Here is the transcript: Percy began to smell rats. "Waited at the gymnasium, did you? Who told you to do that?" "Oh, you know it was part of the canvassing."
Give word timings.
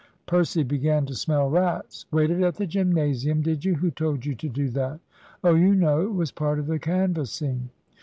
Percy 0.25 0.63
began 0.63 1.05
to 1.05 1.13
smell 1.13 1.47
rats. 1.47 2.07
"Waited 2.09 2.41
at 2.41 2.55
the 2.55 2.65
gymnasium, 2.65 3.43
did 3.43 3.63
you? 3.63 3.75
Who 3.75 3.91
told 3.91 4.25
you 4.25 4.33
to 4.33 4.49
do 4.49 4.67
that?" 4.69 4.99
"Oh, 5.43 5.53
you 5.53 5.75
know 5.75 6.01
it 6.01 6.15
was 6.15 6.31
part 6.31 6.57
of 6.57 6.65
the 6.65 6.79
canvassing." 6.79 7.69